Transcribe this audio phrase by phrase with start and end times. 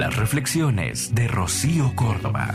[0.00, 2.54] Las reflexiones de Rocío Córdoba.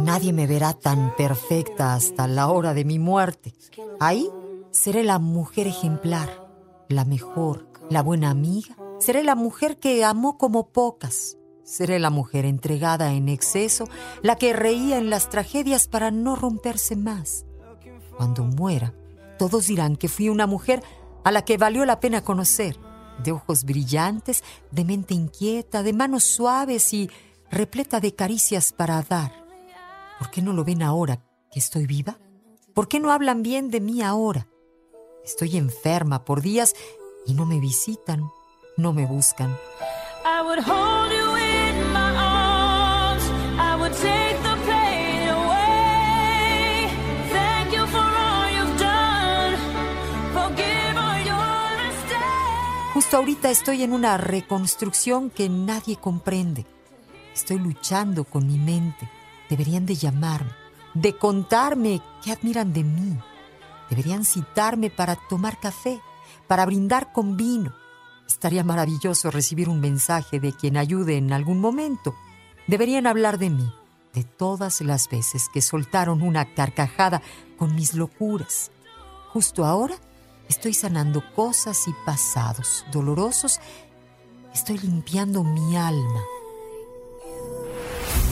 [0.00, 3.52] Nadie me verá tan perfecta hasta la hora de mi muerte.
[4.00, 4.30] Ahí
[4.70, 6.30] seré la mujer ejemplar,
[6.88, 8.74] la mejor, la buena amiga.
[9.00, 11.36] Seré la mujer que amó como pocas.
[11.62, 13.86] Seré la mujer entregada en exceso,
[14.22, 17.44] la que reía en las tragedias para no romperse más.
[18.16, 18.94] Cuando muera,
[19.38, 20.82] todos dirán que fui una mujer
[21.24, 22.78] a la que valió la pena conocer,
[23.22, 27.10] de ojos brillantes, de mente inquieta, de manos suaves y
[27.50, 29.44] repleta de caricias para dar.
[30.18, 32.18] ¿Por qué no lo ven ahora que estoy viva?
[32.74, 34.48] ¿Por qué no hablan bien de mí ahora?
[35.24, 36.74] Estoy enferma por días
[37.26, 38.30] y no me visitan,
[38.76, 39.56] no me buscan.
[52.94, 56.64] Justo ahorita estoy en una reconstrucción que nadie comprende.
[57.34, 59.10] Estoy luchando con mi mente.
[59.50, 60.52] Deberían de llamarme,
[60.94, 63.18] de contarme qué admiran de mí.
[63.90, 66.00] Deberían citarme para tomar café,
[66.46, 67.74] para brindar con vino.
[68.28, 72.14] Estaría maravilloso recibir un mensaje de quien ayude en algún momento.
[72.68, 73.74] Deberían hablar de mí,
[74.12, 77.22] de todas las veces que soltaron una carcajada
[77.58, 78.70] con mis locuras.
[79.32, 79.96] Justo ahora
[80.48, 83.60] Estoy sanando cosas y pasados dolorosos.
[84.54, 86.22] Estoy limpiando mi alma.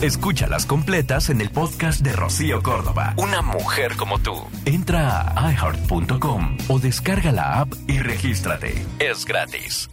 [0.01, 3.13] Escúchalas completas en el podcast de Rocío Córdoba.
[3.17, 4.33] Una mujer como tú.
[4.65, 8.85] Entra a iheart.com o descarga la app y regístrate.
[8.99, 9.89] Es gratis.